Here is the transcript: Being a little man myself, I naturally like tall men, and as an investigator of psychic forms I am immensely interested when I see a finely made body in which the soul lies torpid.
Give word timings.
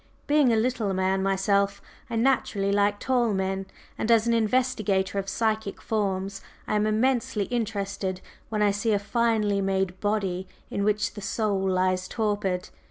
Being 0.25 0.51
a 0.51 0.55
little 0.55 0.95
man 0.95 1.21
myself, 1.21 1.79
I 2.09 2.15
naturally 2.15 2.71
like 2.71 2.99
tall 2.99 3.35
men, 3.35 3.67
and 3.99 4.09
as 4.09 4.25
an 4.25 4.33
investigator 4.33 5.19
of 5.19 5.29
psychic 5.29 5.79
forms 5.79 6.41
I 6.67 6.75
am 6.75 6.87
immensely 6.87 7.43
interested 7.53 8.19
when 8.49 8.63
I 8.63 8.71
see 8.71 8.93
a 8.93 8.97
finely 8.97 9.61
made 9.61 9.99
body 9.99 10.47
in 10.71 10.83
which 10.83 11.13
the 11.13 11.21
soul 11.21 11.59
lies 11.69 12.07
torpid. 12.07 12.69